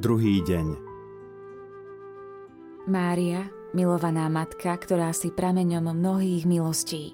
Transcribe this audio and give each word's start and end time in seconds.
Druhý 0.00 0.40
deň. 0.40 0.80
Mária, 2.88 3.52
milovaná 3.76 4.32
matka, 4.32 4.72
ktorá 4.72 5.12
si 5.12 5.28
prameňom 5.28 5.92
mnohých 5.92 6.48
milostí. 6.48 7.12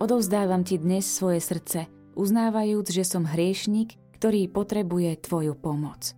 Odovzdávam 0.00 0.64
ti 0.64 0.80
dnes 0.80 1.04
svoje 1.04 1.44
srdce, 1.44 1.84
uznávajúc, 2.16 2.88
že 2.88 3.04
som 3.04 3.28
hriešnik, 3.28 4.00
ktorý 4.16 4.48
potrebuje 4.48 5.20
tvoju 5.20 5.52
pomoc. 5.52 6.16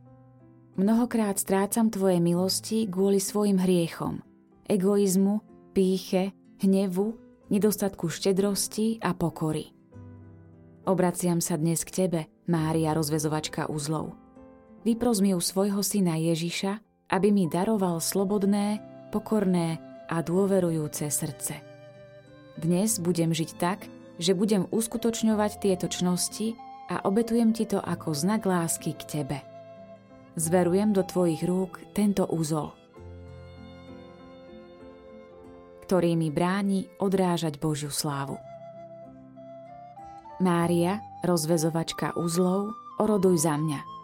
Mnohokrát 0.78 1.42
strácam 1.42 1.90
tvoje 1.90 2.22
milosti 2.22 2.86
kvôli 2.86 3.18
svojim 3.18 3.58
hriechom, 3.58 4.22
egoizmu, 4.70 5.42
píche, 5.74 6.30
hnevu, 6.62 7.18
nedostatku 7.50 8.06
štedrosti 8.06 9.02
a 9.02 9.10
pokory. 9.10 9.74
Obraciam 10.86 11.42
sa 11.42 11.58
dnes 11.58 11.82
k 11.82 12.06
tebe, 12.06 12.30
Mária 12.46 12.94
rozvezovačka 12.94 13.66
uzlov. 13.66 14.14
Vypros 14.86 15.18
mi 15.18 15.34
u 15.34 15.42
svojho 15.42 15.82
syna 15.82 16.14
Ježiša, 16.14 16.78
aby 17.10 17.34
mi 17.34 17.50
daroval 17.50 17.98
slobodné, 17.98 18.78
pokorné 19.10 19.82
a 20.06 20.22
dôverujúce 20.22 21.10
srdce. 21.10 21.58
Dnes 22.54 23.02
budem 23.02 23.34
žiť 23.34 23.50
tak, 23.58 23.82
že 24.22 24.38
budem 24.38 24.70
uskutočňovať 24.70 25.58
tieto 25.58 25.90
čnosti 25.90 26.54
a 26.86 27.02
obetujem 27.02 27.50
ti 27.50 27.66
to 27.66 27.82
ako 27.82 28.14
znak 28.14 28.46
lásky 28.46 28.94
k 28.94 29.02
tebe. 29.02 29.42
Zverujem 30.38 30.94
do 30.94 31.02
tvojich 31.02 31.42
rúk 31.42 31.82
tento 31.90 32.22
úzol, 32.30 32.70
ktorý 35.82 36.14
mi 36.14 36.30
bráni 36.30 36.86
odrážať 37.02 37.58
Božiu 37.58 37.90
slávu. 37.90 38.38
Mária, 40.38 41.02
rozvezovačka 41.26 42.14
uzlov, 42.14 42.70
oroduj 43.02 43.42
za 43.42 43.58
mňa. 43.58 43.95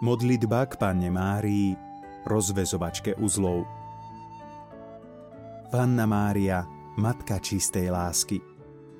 Modlitba 0.00 0.64
k 0.64 0.80
Panne 0.80 1.12
Márii, 1.12 1.76
rozvezovačke 2.24 3.20
uzlov. 3.20 3.68
Panna 5.68 6.08
Mária, 6.08 6.64
Matka 6.96 7.36
čistej 7.36 7.92
lásky. 7.92 8.40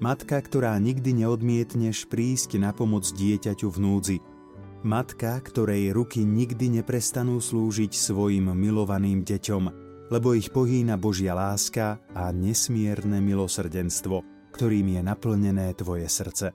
Matka, 0.04 0.36
ktorá 0.36 0.76
nikdy 0.76 1.24
neodmietneš 1.24 2.04
prísť 2.04 2.60
na 2.60 2.76
pomoc 2.76 3.08
dieťaťu 3.16 3.72
v 3.72 3.78
núdzi. 3.80 4.18
Matka, 4.84 5.40
ktorej 5.40 5.96
ruky 5.96 6.20
nikdy 6.20 6.68
neprestanú 6.68 7.40
slúžiť 7.40 7.96
svojim 7.96 8.52
milovaným 8.52 9.24
deťom, 9.24 9.62
lebo 10.12 10.36
ich 10.36 10.52
pohýna 10.52 11.00
Božia 11.00 11.32
láska 11.32 11.96
a 12.12 12.28
nesmierne 12.28 13.24
milosrdenstvo, 13.24 14.20
ktorým 14.52 14.96
je 14.96 15.00
naplnené 15.00 15.72
tvoje 15.80 16.12
srdce. 16.12 16.52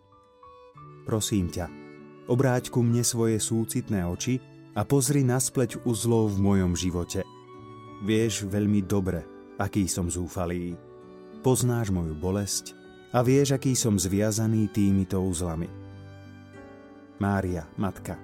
Prosím 1.06 1.50
ťa, 1.50 1.85
obráť 2.30 2.74
ku 2.74 2.82
mne 2.86 3.02
svoje 3.02 3.42
súcitné 3.42 4.06
oči 4.06 4.42
a 4.76 4.84
pozri 4.84 5.24
na 5.24 5.40
spleť 5.40 5.86
uzlov 5.88 6.36
v 6.36 6.42
mojom 6.42 6.74
živote. 6.76 7.24
Vieš 8.04 8.46
veľmi 8.50 8.84
dobre, 8.84 9.24
aký 9.58 9.88
som 9.88 10.12
zúfalý. 10.12 10.76
Poznáš 11.42 11.94
moju 11.94 12.18
bolesť 12.18 12.76
a 13.16 13.24
vieš, 13.24 13.56
aký 13.56 13.78
som 13.78 13.96
zviazaný 13.96 14.70
týmito 14.70 15.22
uzlami. 15.22 15.70
Mária, 17.22 17.64
matka, 17.80 18.20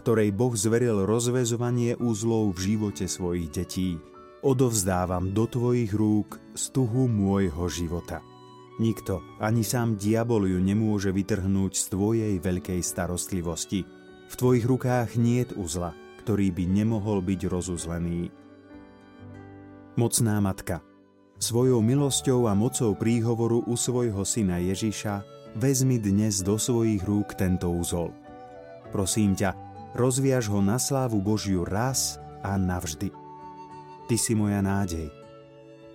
ktorej 0.00 0.32
Boh 0.32 0.56
zveril 0.56 1.04
rozvezovanie 1.04 1.98
úzlov 2.00 2.56
v 2.56 2.74
živote 2.74 3.04
svojich 3.04 3.48
detí– 3.52 3.90
odovzdávam 4.40 5.32
do 5.36 5.44
Tvojich 5.44 5.92
rúk 5.92 6.40
stuhu 6.56 7.08
môjho 7.08 7.68
života. 7.68 8.24
Nikto, 8.80 9.20
ani 9.36 9.60
sám 9.60 10.00
diabol 10.00 10.48
ju 10.48 10.56
nemôže 10.56 11.12
vytrhnúť 11.12 11.76
z 11.76 11.84
Tvojej 11.92 12.34
veľkej 12.40 12.80
starostlivosti. 12.80 13.84
V 14.32 14.34
Tvojich 14.40 14.64
rukách 14.64 15.20
niet 15.20 15.52
uzla, 15.52 15.92
ktorý 16.24 16.48
by 16.48 16.64
nemohol 16.64 17.20
byť 17.20 17.40
rozuzlený. 17.44 18.32
Mocná 20.00 20.40
matka, 20.40 20.80
svojou 21.36 21.84
milosťou 21.84 22.48
a 22.48 22.56
mocou 22.56 22.96
príhovoru 22.96 23.60
u 23.68 23.76
svojho 23.76 24.24
syna 24.24 24.56
Ježiša 24.64 25.28
vezmi 25.60 26.00
dnes 26.00 26.40
do 26.40 26.56
svojich 26.56 27.04
rúk 27.04 27.36
tento 27.36 27.68
úzol. 27.68 28.16
Prosím 28.96 29.36
ťa, 29.36 29.52
rozviaž 29.92 30.48
ho 30.48 30.64
na 30.64 30.80
slávu 30.80 31.20
Božiu 31.20 31.68
raz 31.68 32.16
a 32.40 32.56
navždy. 32.56 33.12
Ty 34.08 34.16
si 34.16 34.32
moja 34.32 34.64
nádej. 34.64 35.19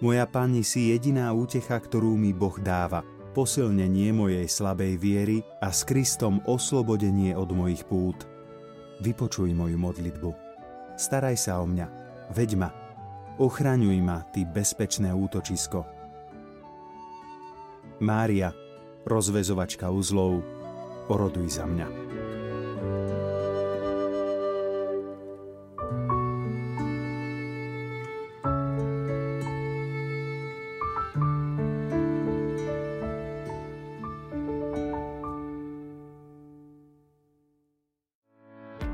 Moja 0.06 0.30
Pani 0.30 0.62
si 0.62 0.94
jediná 0.94 1.34
útecha, 1.34 1.82
ktorú 1.82 2.14
mi 2.14 2.30
Boh 2.30 2.54
dáva, 2.62 3.02
posilnenie 3.34 4.14
mojej 4.14 4.46
slabej 4.46 5.02
viery 5.02 5.42
a 5.58 5.74
s 5.74 5.82
Kristom 5.82 6.46
oslobodenie 6.46 7.34
od 7.34 7.50
mojich 7.50 7.82
pút. 7.90 8.30
Vypočuj 9.02 9.50
moju 9.58 9.82
modlitbu. 9.82 10.30
Staraj 10.94 11.42
sa 11.42 11.58
o 11.58 11.66
mňa. 11.66 11.90
Veď 12.38 12.54
ma. 12.54 12.70
Ochraňuj 13.42 13.98
ma, 14.06 14.22
ty 14.30 14.46
bezpečné 14.46 15.10
útočisko. 15.10 15.82
Mária, 17.98 18.54
rozvezovačka 19.10 19.90
uzlov, 19.90 20.46
oroduj 21.10 21.50
za 21.50 21.66
mňa. 21.66 21.88